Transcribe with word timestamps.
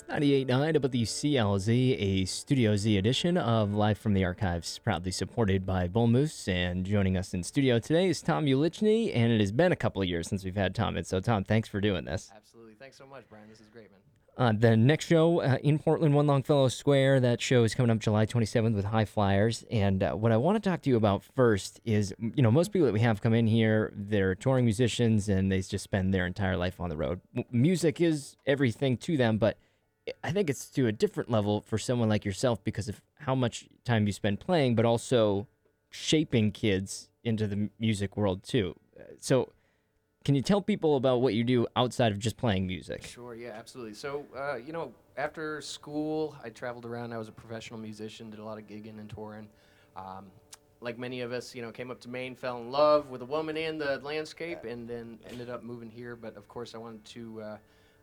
It's 0.00 0.08
98.9 0.08 0.76
WCLZ, 0.76 1.96
a 1.98 2.24
Studio 2.24 2.74
Z 2.74 2.96
edition 2.96 3.36
of 3.36 3.74
Live 3.74 3.98
from 3.98 4.14
the 4.14 4.24
Archives, 4.24 4.78
proudly 4.78 5.10
supported 5.10 5.66
by 5.66 5.88
Bull 5.88 6.06
Moose. 6.06 6.48
And 6.48 6.86
joining 6.86 7.18
us 7.18 7.34
in 7.34 7.42
studio 7.42 7.78
today 7.78 8.08
is 8.08 8.22
Tom 8.22 8.46
Ulichny, 8.46 9.14
and 9.14 9.30
it 9.30 9.40
has 9.40 9.52
been 9.52 9.72
a 9.72 9.76
couple 9.76 10.00
of 10.00 10.08
years 10.08 10.26
since 10.26 10.42
we've 10.42 10.56
had 10.56 10.74
Tom. 10.74 10.96
And 10.96 11.06
so, 11.06 11.20
Tom, 11.20 11.44
thanks 11.44 11.68
for 11.68 11.82
doing 11.82 12.06
this. 12.06 12.30
Absolutely. 12.34 12.74
Thanks 12.78 12.96
so 12.96 13.04
much, 13.04 13.24
Brian. 13.28 13.46
This 13.50 13.60
is 13.60 13.68
great, 13.68 13.90
man. 13.90 14.00
Uh, 14.38 14.58
the 14.58 14.74
next 14.74 15.06
show 15.06 15.42
uh, 15.42 15.58
in 15.62 15.78
Portland, 15.78 16.14
One 16.14 16.26
Longfellow 16.26 16.68
Square, 16.68 17.20
that 17.20 17.42
show 17.42 17.64
is 17.64 17.74
coming 17.74 17.90
up 17.90 17.98
July 17.98 18.24
27th 18.24 18.74
with 18.74 18.86
High 18.86 19.04
Flyers. 19.04 19.66
And 19.70 20.02
uh, 20.02 20.12
what 20.14 20.32
I 20.32 20.38
want 20.38 20.62
to 20.62 20.66
talk 20.66 20.80
to 20.82 20.90
you 20.90 20.96
about 20.96 21.22
first 21.22 21.78
is, 21.84 22.14
you 22.18 22.42
know, 22.42 22.50
most 22.50 22.72
people 22.72 22.86
that 22.86 22.94
we 22.94 23.00
have 23.00 23.20
come 23.20 23.34
in 23.34 23.46
here, 23.46 23.92
they're 23.94 24.34
touring 24.34 24.64
musicians 24.64 25.28
and 25.28 25.52
they 25.52 25.60
just 25.60 25.84
spend 25.84 26.14
their 26.14 26.26
entire 26.26 26.56
life 26.56 26.80
on 26.80 26.88
the 26.88 26.96
road. 26.96 27.20
M- 27.36 27.44
music 27.52 28.00
is 28.00 28.38
everything 28.46 28.96
to 28.98 29.18
them, 29.18 29.36
but 29.36 29.58
I 30.24 30.32
think 30.32 30.50
it's 30.50 30.66
to 30.70 30.86
a 30.86 30.92
different 30.92 31.30
level 31.30 31.60
for 31.60 31.78
someone 31.78 32.08
like 32.08 32.24
yourself 32.24 32.62
because 32.64 32.88
of 32.88 33.00
how 33.20 33.34
much 33.34 33.68
time 33.84 34.06
you 34.06 34.12
spend 34.12 34.40
playing, 34.40 34.74
but 34.74 34.84
also 34.84 35.46
shaping 35.90 36.52
kids 36.52 37.08
into 37.22 37.46
the 37.46 37.70
music 37.78 38.16
world 38.16 38.42
too. 38.42 38.74
So, 39.18 39.52
can 40.24 40.34
you 40.34 40.42
tell 40.42 40.60
people 40.60 40.96
about 40.96 41.22
what 41.22 41.32
you 41.32 41.44
do 41.44 41.66
outside 41.76 42.12
of 42.12 42.18
just 42.18 42.36
playing 42.36 42.66
music? 42.66 43.04
Sure, 43.04 43.34
yeah, 43.34 43.50
absolutely. 43.50 43.94
So, 43.94 44.26
uh, 44.36 44.56
you 44.56 44.72
know, 44.72 44.92
after 45.16 45.62
school, 45.62 46.36
I 46.44 46.50
traveled 46.50 46.84
around. 46.84 47.12
I 47.14 47.18
was 47.18 47.28
a 47.28 47.32
professional 47.32 47.80
musician, 47.80 48.28
did 48.28 48.38
a 48.38 48.44
lot 48.44 48.58
of 48.58 48.66
gigging 48.66 48.98
and 49.00 49.08
touring. 49.08 49.48
Um, 49.96 50.26
like 50.82 50.98
many 50.98 51.22
of 51.22 51.32
us, 51.32 51.54
you 51.54 51.62
know, 51.62 51.70
came 51.70 51.90
up 51.90 52.00
to 52.00 52.08
Maine, 52.08 52.34
fell 52.34 52.58
in 52.58 52.70
love 52.70 53.08
with 53.08 53.22
a 53.22 53.24
woman 53.24 53.56
and 53.56 53.80
the 53.80 53.98
landscape, 54.02 54.64
and 54.64 54.86
then 54.88 55.18
ended 55.30 55.48
up 55.48 55.62
moving 55.62 55.90
here. 55.90 56.16
But 56.16 56.36
of 56.36 56.48
course, 56.48 56.74
I 56.74 56.78
wanted 56.78 57.04
to 57.06 57.42
uh, 57.42 57.56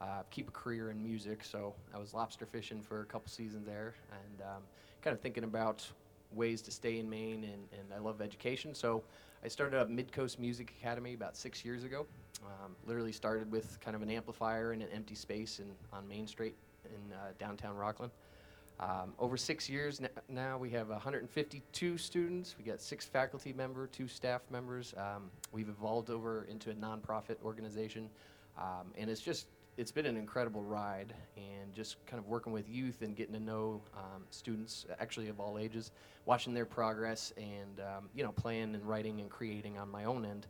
uh, 0.00 0.22
keep 0.30 0.48
a 0.48 0.52
career 0.52 0.90
in 0.90 1.02
music, 1.02 1.44
so 1.44 1.74
I 1.94 1.98
was 1.98 2.14
lobster 2.14 2.46
fishing 2.46 2.80
for 2.80 3.02
a 3.02 3.04
couple 3.04 3.30
seasons 3.30 3.66
there, 3.66 3.94
and 4.10 4.42
um, 4.42 4.62
kind 5.02 5.14
of 5.14 5.20
thinking 5.20 5.44
about 5.44 5.86
ways 6.32 6.62
to 6.62 6.70
stay 6.70 6.98
in 6.98 7.08
Maine. 7.08 7.44
And, 7.44 7.68
and 7.72 7.92
I 7.94 7.98
love 7.98 8.20
education, 8.20 8.74
so 8.74 9.02
I 9.44 9.48
started 9.48 9.78
up 9.78 9.88
Midcoast 9.88 10.38
Music 10.38 10.72
Academy 10.80 11.14
about 11.14 11.36
six 11.36 11.64
years 11.64 11.84
ago. 11.84 12.06
Um, 12.44 12.74
literally 12.86 13.12
started 13.12 13.50
with 13.50 13.78
kind 13.80 13.94
of 13.94 14.02
an 14.02 14.10
amplifier 14.10 14.72
in 14.72 14.82
an 14.82 14.88
empty 14.92 15.14
space 15.14 15.60
in, 15.60 15.66
on 15.92 16.06
Main 16.08 16.26
Street 16.26 16.54
in 16.84 17.12
uh, 17.12 17.32
downtown 17.38 17.76
Rockland. 17.76 18.12
Um, 18.80 19.12
over 19.18 19.36
six 19.36 19.70
years 19.70 20.00
n- 20.00 20.08
now, 20.28 20.58
we 20.58 20.68
have 20.70 20.88
152 20.88 21.96
students. 21.96 22.56
We 22.58 22.64
got 22.64 22.80
six 22.80 23.06
faculty 23.06 23.52
member, 23.52 23.86
two 23.86 24.08
staff 24.08 24.42
members. 24.50 24.94
Um, 24.96 25.30
we've 25.52 25.68
evolved 25.68 26.10
over 26.10 26.46
into 26.50 26.70
a 26.70 26.74
nonprofit 26.74 27.36
organization, 27.44 28.08
um, 28.58 28.86
and 28.98 29.08
it's 29.08 29.20
just 29.20 29.46
it's 29.76 29.90
been 29.90 30.06
an 30.06 30.16
incredible 30.16 30.62
ride. 30.62 31.14
And 31.36 31.72
just 31.74 32.04
kind 32.06 32.20
of 32.20 32.28
working 32.28 32.52
with 32.52 32.68
youth 32.68 33.02
and 33.02 33.16
getting 33.16 33.34
to 33.34 33.40
know 33.40 33.82
um, 33.96 34.22
students, 34.30 34.86
actually 35.00 35.28
of 35.28 35.40
all 35.40 35.58
ages, 35.58 35.90
watching 36.24 36.54
their 36.54 36.66
progress, 36.66 37.32
and 37.36 37.80
um, 37.80 38.08
you 38.14 38.22
know, 38.22 38.32
playing 38.32 38.74
and 38.74 38.84
writing 38.84 39.20
and 39.20 39.28
creating 39.28 39.78
on 39.78 39.90
my 39.90 40.04
own 40.04 40.24
end. 40.24 40.46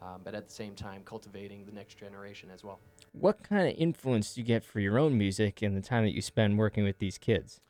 Um, 0.00 0.20
but 0.22 0.34
at 0.34 0.46
the 0.46 0.52
same 0.52 0.74
time, 0.74 1.02
cultivating 1.04 1.64
the 1.66 1.72
next 1.72 1.98
generation 1.98 2.50
as 2.54 2.62
well. 2.62 2.78
What 3.12 3.42
kind 3.42 3.68
of 3.68 3.74
influence 3.76 4.34
do 4.34 4.40
you 4.40 4.46
get 4.46 4.62
for 4.62 4.78
your 4.78 4.96
own 4.96 5.18
music 5.18 5.60
and 5.60 5.76
the 5.76 5.80
time 5.80 6.04
that 6.04 6.14
you 6.14 6.22
spend 6.22 6.56
working 6.56 6.84
with 6.84 6.98
these 6.98 7.18
kids? 7.18 7.60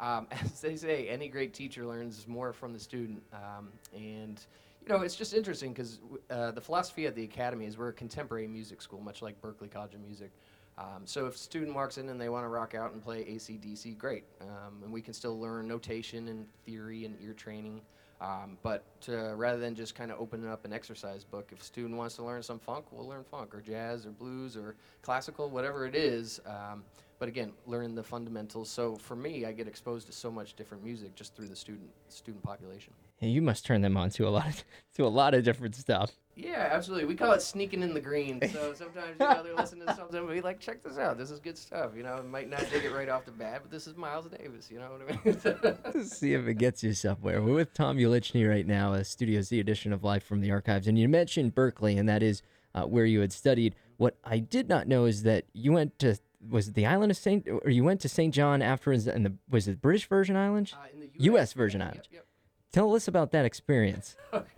Um, 0.00 0.26
as 0.30 0.60
they 0.60 0.76
say, 0.76 1.08
any 1.08 1.28
great 1.28 1.52
teacher 1.52 1.84
learns 1.84 2.26
more 2.26 2.52
from 2.54 2.72
the 2.72 2.78
student. 2.78 3.22
Um, 3.32 3.68
and, 3.94 4.40
you 4.86 4.94
know, 4.94 5.02
it's 5.02 5.16
just 5.16 5.32
interesting 5.32 5.72
because 5.72 6.00
uh, 6.30 6.50
the 6.50 6.60
philosophy 6.60 7.06
at 7.06 7.14
the 7.14 7.24
academy 7.24 7.64
is 7.66 7.78
we're 7.78 7.88
a 7.88 7.92
contemporary 7.92 8.46
music 8.46 8.82
school, 8.82 9.00
much 9.00 9.22
like 9.22 9.40
Berklee 9.40 9.70
College 9.70 9.94
of 9.94 10.00
Music. 10.00 10.30
Um, 10.76 11.02
so 11.04 11.26
if 11.26 11.36
a 11.36 11.38
student 11.38 11.74
walks 11.74 11.98
in 11.98 12.08
and 12.08 12.20
they 12.20 12.28
want 12.28 12.44
to 12.44 12.48
rock 12.48 12.74
out 12.74 12.92
and 12.92 13.02
play 13.02 13.24
ACDC, 13.24 13.96
great. 13.96 14.24
Um, 14.40 14.82
and 14.82 14.92
we 14.92 15.00
can 15.00 15.14
still 15.14 15.40
learn 15.40 15.68
notation 15.68 16.28
and 16.28 16.46
theory 16.66 17.04
and 17.06 17.16
ear 17.22 17.32
training. 17.32 17.80
Um, 18.20 18.58
but 18.62 18.84
uh, 19.08 19.34
rather 19.34 19.58
than 19.58 19.74
just 19.74 19.94
kind 19.94 20.10
of 20.10 20.20
opening 20.20 20.48
up 20.48 20.64
an 20.64 20.72
exercise 20.72 21.24
book, 21.24 21.50
if 21.52 21.60
a 21.60 21.64
student 21.64 21.96
wants 21.96 22.16
to 22.16 22.24
learn 22.24 22.42
some 22.42 22.58
funk, 22.58 22.86
we'll 22.90 23.08
learn 23.08 23.24
funk 23.24 23.54
or 23.54 23.60
jazz 23.60 24.04
or 24.04 24.10
blues 24.10 24.56
or 24.56 24.76
classical, 25.02 25.48
whatever 25.48 25.86
it 25.86 25.94
is. 25.94 26.40
Um, 26.46 26.84
but 27.18 27.28
again, 27.28 27.52
learning 27.66 27.94
the 27.94 28.02
fundamentals. 28.02 28.68
So 28.68 28.96
for 28.96 29.16
me, 29.16 29.46
I 29.46 29.52
get 29.52 29.66
exposed 29.66 30.06
to 30.08 30.12
so 30.12 30.30
much 30.30 30.54
different 30.56 30.84
music 30.84 31.14
just 31.14 31.34
through 31.34 31.48
the 31.48 31.56
student 31.56 31.90
student 32.08 32.42
population. 32.42 32.92
You 33.20 33.40
must 33.42 33.64
turn 33.64 33.80
them 33.80 33.96
on 33.96 34.10
to 34.10 34.28
a 34.28 34.30
lot 34.30 34.48
of, 34.48 34.64
to 34.96 35.04
a 35.04 35.08
lot 35.08 35.34
of 35.34 35.44
different 35.44 35.74
stuff. 35.76 36.12
Yeah, 36.36 36.68
absolutely. 36.72 37.04
We 37.06 37.14
call 37.14 37.30
it 37.32 37.42
sneaking 37.42 37.82
in 37.82 37.94
the 37.94 38.00
green. 38.00 38.40
So 38.50 38.72
sometimes 38.76 39.16
you 39.20 39.24
know 39.26 39.42
they're 39.44 39.54
listening 39.54 39.86
to 39.86 39.94
something, 39.94 40.18
and 40.18 40.26
we 40.28 40.40
like 40.40 40.58
check 40.58 40.82
this 40.82 40.98
out. 40.98 41.16
This 41.16 41.30
is 41.30 41.38
good 41.38 41.56
stuff. 41.56 41.92
You 41.96 42.02
know, 42.02 42.16
it 42.16 42.26
might 42.28 42.50
not 42.50 42.68
dig 42.72 42.84
it 42.84 42.92
right 42.92 43.08
off 43.08 43.24
the 43.24 43.30
bat, 43.30 43.60
but 43.62 43.70
this 43.70 43.86
is 43.86 43.96
Miles 43.96 44.26
Davis. 44.26 44.68
You 44.68 44.80
know 44.80 44.90
what 44.90 45.76
I 45.86 45.92
mean? 45.94 46.04
See 46.06 46.34
if 46.34 46.46
it 46.48 46.54
gets 46.54 46.82
you 46.82 46.92
somewhere. 46.92 47.40
We're 47.40 47.54
with 47.54 47.72
Tom 47.72 47.98
Ulichny 47.98 48.48
right 48.48 48.66
now, 48.66 48.94
a 48.94 49.04
Studio 49.04 49.42
Z 49.42 49.58
edition 49.60 49.92
of 49.92 50.02
Live 50.02 50.24
from 50.24 50.40
the 50.40 50.50
Archives. 50.50 50.88
And 50.88 50.98
you 50.98 51.08
mentioned 51.08 51.54
Berklee, 51.54 51.96
and 51.98 52.08
that 52.08 52.22
is 52.22 52.42
uh, 52.74 52.82
where 52.82 53.06
you 53.06 53.20
had 53.20 53.32
studied. 53.32 53.76
What 53.96 54.16
I 54.24 54.40
did 54.40 54.68
not 54.68 54.88
know 54.88 55.04
is 55.04 55.22
that 55.22 55.44
you 55.52 55.70
went 55.72 56.00
to, 56.00 56.18
was 56.50 56.66
it 56.66 56.74
the 56.74 56.84
island 56.86 57.12
of 57.12 57.16
St., 57.16 57.46
or 57.48 57.70
you 57.70 57.84
went 57.84 58.00
to 58.00 58.08
St. 58.08 58.34
John 58.34 58.60
afterwards, 58.60 59.06
and 59.06 59.24
the, 59.24 59.34
was 59.48 59.68
it 59.68 59.80
British 59.80 60.08
Virgin 60.08 60.34
Islands? 60.34 60.72
Uh, 60.72 60.86
in 60.92 60.98
the 60.98 61.10
U.S. 61.26 61.52
Virgin 61.52 61.80
Yep, 61.80 61.88
Islands. 61.90 62.08
yep. 62.10 62.26
Tell 62.74 62.92
us 62.96 63.06
about 63.06 63.30
that 63.30 63.44
experience. 63.44 64.16
okay. 64.34 64.48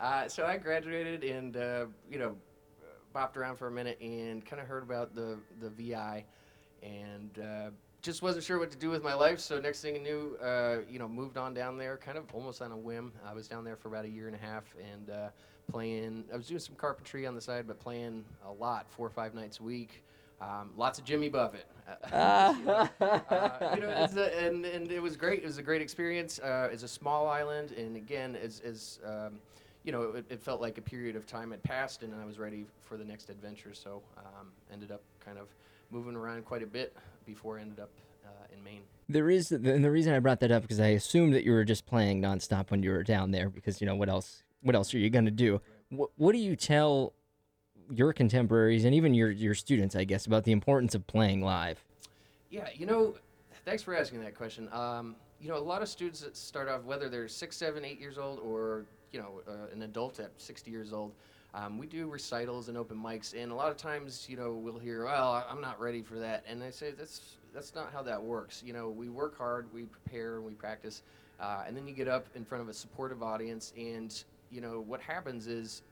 Uh, 0.00 0.28
so 0.28 0.46
I 0.46 0.58
graduated 0.58 1.24
and 1.24 1.56
uh, 1.56 1.86
you 2.08 2.20
know 2.20 2.36
bopped 3.12 3.36
around 3.36 3.56
for 3.56 3.66
a 3.66 3.70
minute 3.70 3.98
and 4.00 4.46
kind 4.46 4.62
of 4.62 4.68
heard 4.68 4.84
about 4.84 5.12
the 5.12 5.40
the 5.60 5.68
VI 5.70 6.24
and 6.84 7.36
uh, 7.40 7.70
just 8.00 8.22
wasn't 8.22 8.44
sure 8.44 8.60
what 8.60 8.70
to 8.70 8.78
do 8.78 8.90
with 8.90 9.02
my 9.02 9.12
life. 9.12 9.40
So 9.40 9.58
next 9.58 9.82
thing 9.82 9.96
I 9.96 9.98
knew, 9.98 10.38
uh, 10.40 10.76
you 10.88 11.00
know, 11.00 11.08
moved 11.08 11.36
on 11.36 11.52
down 11.52 11.76
there, 11.76 11.96
kind 11.96 12.16
of 12.16 12.26
almost 12.32 12.62
on 12.62 12.70
a 12.70 12.76
whim. 12.76 13.10
I 13.26 13.34
was 13.34 13.48
down 13.48 13.64
there 13.64 13.74
for 13.74 13.88
about 13.88 14.04
a 14.04 14.08
year 14.08 14.28
and 14.28 14.36
a 14.36 14.38
half 14.38 14.62
and 14.94 15.10
uh, 15.10 15.28
playing. 15.68 16.26
I 16.32 16.36
was 16.36 16.46
doing 16.46 16.60
some 16.60 16.76
carpentry 16.76 17.26
on 17.26 17.34
the 17.34 17.40
side, 17.40 17.66
but 17.66 17.80
playing 17.80 18.24
a 18.46 18.52
lot, 18.52 18.86
four 18.88 19.08
or 19.08 19.10
five 19.10 19.34
nights 19.34 19.58
a 19.58 19.64
week. 19.64 20.04
Um, 20.40 20.70
lots 20.76 20.98
of 20.98 21.04
Jimmy 21.04 21.28
Buffett. 21.28 21.66
uh, 22.12 22.54
you 23.74 23.80
know, 23.80 23.94
it's 23.96 24.14
a, 24.16 24.46
and 24.46 24.64
and 24.64 24.92
it 24.92 25.00
was 25.00 25.16
great. 25.16 25.42
It 25.42 25.46
was 25.46 25.58
a 25.58 25.62
great 25.62 25.80
experience. 25.80 26.38
Uh, 26.38 26.68
it's 26.70 26.82
a 26.82 26.88
small 26.88 27.28
island, 27.28 27.72
and 27.72 27.96
again, 27.96 28.36
as 28.36 28.60
as 28.60 29.00
um, 29.04 29.38
you 29.84 29.92
know, 29.92 30.02
it, 30.02 30.26
it 30.28 30.42
felt 30.42 30.60
like 30.60 30.76
a 30.78 30.82
period 30.82 31.16
of 31.16 31.26
time 31.26 31.50
had 31.50 31.62
passed, 31.62 32.02
and 32.02 32.14
I 32.14 32.24
was 32.24 32.38
ready 32.38 32.66
for 32.82 32.96
the 32.96 33.04
next 33.04 33.30
adventure. 33.30 33.72
So 33.72 34.02
um, 34.18 34.48
ended 34.72 34.92
up 34.92 35.02
kind 35.18 35.38
of 35.38 35.48
moving 35.90 36.14
around 36.14 36.44
quite 36.44 36.62
a 36.62 36.66
bit 36.66 36.94
before 37.24 37.58
I 37.58 37.62
ended 37.62 37.80
up 37.80 37.90
uh, 38.24 38.28
in 38.54 38.62
Maine. 38.62 38.82
There 39.08 39.30
is, 39.30 39.50
and 39.50 39.82
the 39.82 39.90
reason 39.90 40.12
I 40.12 40.18
brought 40.18 40.40
that 40.40 40.50
up 40.50 40.62
because 40.62 40.80
I 40.80 40.88
assumed 40.88 41.32
that 41.32 41.44
you 41.44 41.52
were 41.52 41.64
just 41.64 41.86
playing 41.86 42.20
nonstop 42.20 42.70
when 42.70 42.82
you 42.82 42.90
were 42.90 43.02
down 43.02 43.30
there 43.30 43.48
because 43.48 43.80
you 43.80 43.86
know 43.86 43.96
what 43.96 44.10
else? 44.10 44.42
What 44.60 44.74
else 44.74 44.92
are 44.92 44.98
you 44.98 45.08
gonna 45.08 45.30
do? 45.30 45.60
What 45.88 46.10
What 46.16 46.32
do 46.32 46.38
you 46.38 46.54
tell 46.54 47.14
your 47.90 48.12
contemporaries 48.12 48.84
and 48.84 48.94
even 48.94 49.14
your 49.14 49.30
your 49.30 49.54
students, 49.54 49.96
I 49.96 50.04
guess, 50.04 50.26
about 50.26 50.44
the 50.44 50.52
importance 50.52 50.94
of 50.94 51.06
playing 51.06 51.42
live? 51.42 51.82
Yeah, 52.50 52.68
you 52.74 52.86
know, 52.86 53.14
thanks 53.64 53.82
for 53.82 53.94
asking 53.94 54.20
that 54.22 54.34
question. 54.34 54.68
Um, 54.72 55.16
you 55.40 55.48
know, 55.48 55.56
a 55.56 55.58
lot 55.58 55.82
of 55.82 55.88
students 55.88 56.20
that 56.20 56.36
start 56.36 56.68
off, 56.68 56.82
whether 56.84 57.08
they're 57.08 57.28
six, 57.28 57.56
seven, 57.56 57.84
eight 57.84 58.00
years 58.00 58.18
old, 58.18 58.40
or 58.40 58.86
you 59.12 59.20
know, 59.20 59.40
uh, 59.48 59.72
an 59.72 59.82
adult 59.82 60.20
at 60.20 60.30
60 60.36 60.70
years 60.70 60.92
old, 60.92 61.12
um, 61.54 61.78
we 61.78 61.86
do 61.86 62.08
recitals 62.08 62.68
and 62.68 62.76
open 62.76 62.96
mics, 62.96 63.34
and 63.40 63.50
a 63.50 63.54
lot 63.54 63.70
of 63.70 63.76
times, 63.76 64.26
you 64.28 64.36
know, 64.36 64.52
we'll 64.52 64.78
hear, 64.78 65.04
"Well, 65.04 65.44
I'm 65.48 65.60
not 65.60 65.80
ready 65.80 66.02
for 66.02 66.18
that," 66.18 66.44
and 66.46 66.62
I 66.62 66.70
say 66.70 66.90
that's 66.90 67.36
that's 67.54 67.74
not 67.74 67.92
how 67.92 68.02
that 68.02 68.22
works. 68.22 68.62
You 68.64 68.72
know, 68.72 68.90
we 68.90 69.08
work 69.08 69.36
hard, 69.36 69.72
we 69.72 69.84
prepare, 69.84 70.36
and 70.36 70.44
we 70.44 70.52
practice, 70.52 71.02
uh, 71.40 71.64
and 71.66 71.76
then 71.76 71.88
you 71.88 71.94
get 71.94 72.08
up 72.08 72.26
in 72.34 72.44
front 72.44 72.62
of 72.62 72.68
a 72.68 72.74
supportive 72.74 73.22
audience, 73.22 73.72
and 73.76 74.22
you 74.50 74.60
know, 74.60 74.80
what 74.80 75.00
happens 75.00 75.46
is 75.46 75.82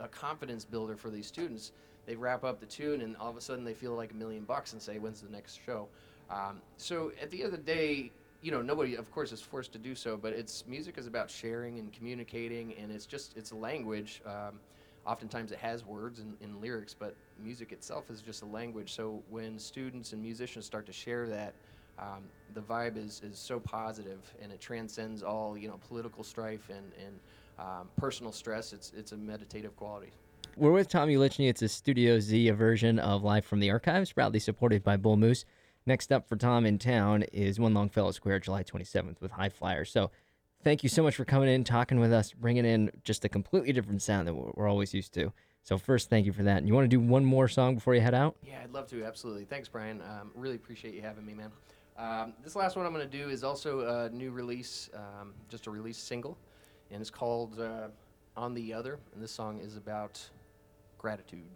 a 0.00 0.08
confidence 0.08 0.64
builder 0.64 0.96
for 0.96 1.10
these 1.10 1.26
students. 1.26 1.72
They 2.06 2.16
wrap 2.16 2.44
up 2.44 2.60
the 2.60 2.66
tune, 2.66 3.00
and 3.00 3.16
all 3.16 3.30
of 3.30 3.36
a 3.36 3.40
sudden 3.40 3.64
they 3.64 3.74
feel 3.74 3.94
like 3.94 4.12
a 4.12 4.14
million 4.14 4.44
bucks 4.44 4.72
and 4.72 4.82
say, 4.82 4.98
"When's 4.98 5.20
the 5.22 5.30
next 5.30 5.60
show?" 5.64 5.88
Um, 6.30 6.60
so 6.76 7.12
at 7.20 7.30
the 7.30 7.42
end 7.42 7.52
of 7.54 7.58
the 7.58 7.64
day, 7.64 8.10
you 8.42 8.50
know, 8.50 8.60
nobody, 8.60 8.94
of 8.94 9.10
course, 9.10 9.32
is 9.32 9.40
forced 9.40 9.72
to 9.72 9.78
do 9.78 9.94
so. 9.94 10.16
But 10.16 10.34
it's 10.34 10.66
music 10.66 10.98
is 10.98 11.06
about 11.06 11.30
sharing 11.30 11.78
and 11.78 11.92
communicating, 11.92 12.74
and 12.74 12.92
it's 12.92 13.06
just 13.06 13.36
it's 13.36 13.52
a 13.52 13.56
language. 13.56 14.20
Um, 14.26 14.60
oftentimes 15.06 15.52
it 15.52 15.58
has 15.58 15.84
words 15.84 16.20
and, 16.20 16.34
and 16.42 16.60
lyrics, 16.60 16.94
but 16.98 17.14
music 17.42 17.72
itself 17.72 18.10
is 18.10 18.22
just 18.22 18.42
a 18.42 18.46
language. 18.46 18.92
So 18.92 19.22
when 19.30 19.58
students 19.58 20.12
and 20.12 20.22
musicians 20.22 20.64
start 20.64 20.86
to 20.86 20.92
share 20.92 21.26
that, 21.28 21.54
um, 21.98 22.24
the 22.54 22.60
vibe 22.60 22.96
is, 22.96 23.20
is 23.24 23.38
so 23.38 23.60
positive, 23.60 24.20
and 24.42 24.50
it 24.52 24.60
transcends 24.60 25.22
all 25.22 25.56
you 25.56 25.68
know 25.68 25.78
political 25.88 26.24
strife 26.24 26.68
and 26.68 26.92
and 27.04 27.18
um, 27.58 27.88
personal 27.96 28.32
stress. 28.32 28.72
It's 28.72 28.92
it's 28.96 29.12
a 29.12 29.16
meditative 29.16 29.76
quality. 29.76 30.10
We're 30.56 30.72
with 30.72 30.88
Tom 30.88 31.08
Ulichny. 31.08 31.48
It's 31.48 31.62
a 31.62 31.68
Studio 31.68 32.20
Z 32.20 32.50
version 32.50 32.98
of 32.98 33.24
Live 33.24 33.44
from 33.44 33.60
the 33.60 33.70
Archives, 33.70 34.12
proudly 34.12 34.38
supported 34.38 34.84
by 34.84 34.96
Bull 34.96 35.16
Moose. 35.16 35.44
Next 35.86 36.12
up 36.12 36.28
for 36.28 36.36
Tom 36.36 36.64
in 36.64 36.78
town 36.78 37.24
is 37.24 37.58
One 37.58 37.74
Longfellow 37.74 38.12
Square, 38.12 38.40
July 38.40 38.62
27th 38.62 39.20
with 39.20 39.32
High 39.32 39.48
Flyer. 39.48 39.84
So 39.84 40.10
thank 40.62 40.82
you 40.82 40.88
so 40.88 41.02
much 41.02 41.16
for 41.16 41.24
coming 41.24 41.48
in, 41.48 41.64
talking 41.64 41.98
with 41.98 42.12
us, 42.12 42.32
bringing 42.32 42.64
in 42.64 42.90
just 43.02 43.24
a 43.24 43.28
completely 43.28 43.72
different 43.72 44.00
sound 44.00 44.28
than 44.28 44.36
we're 44.54 44.68
always 44.68 44.94
used 44.94 45.12
to. 45.14 45.32
So 45.62 45.76
first, 45.76 46.08
thank 46.08 46.24
you 46.24 46.32
for 46.32 46.42
that. 46.44 46.58
And 46.58 46.68
you 46.68 46.74
want 46.74 46.84
to 46.84 46.88
do 46.88 47.00
one 47.00 47.24
more 47.24 47.48
song 47.48 47.74
before 47.74 47.94
you 47.94 48.00
head 48.00 48.14
out? 48.14 48.36
Yeah, 48.46 48.60
I'd 48.62 48.72
love 48.72 48.86
to. 48.88 49.04
Absolutely. 49.04 49.44
Thanks, 49.44 49.68
Brian. 49.68 50.00
Um, 50.02 50.30
really 50.34 50.56
appreciate 50.56 50.94
you 50.94 51.02
having 51.02 51.26
me, 51.26 51.34
man. 51.34 51.50
Um, 51.96 52.34
this 52.42 52.54
last 52.54 52.76
one 52.76 52.86
I'm 52.86 52.92
going 52.92 53.08
to 53.08 53.18
do 53.18 53.28
is 53.28 53.44
also 53.44 53.80
a 53.80 54.10
new 54.10 54.30
release, 54.30 54.88
um, 54.94 55.34
just 55.48 55.66
a 55.66 55.70
release 55.70 55.98
single 55.98 56.38
and 56.94 57.00
it's 57.00 57.10
called 57.10 57.58
uh, 57.58 57.88
On 58.36 58.54
the 58.54 58.72
Other, 58.72 59.00
and 59.12 59.22
this 59.22 59.32
song 59.32 59.58
is 59.60 59.76
about 59.76 60.22
gratitude. 60.96 61.50